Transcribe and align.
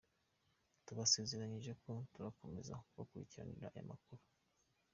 Tubasezeranyije 0.85 1.71
ko 1.81 1.91
turakomeza 2.13 2.73
kubakurikiranira 2.87 3.67
aya 3.71 3.89
makuru. 3.89 4.21